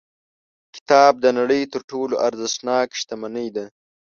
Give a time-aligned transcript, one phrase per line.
[0.75, 3.65] کتاب د نړۍ تر ټولو ارزښتناک شتمنۍ ده.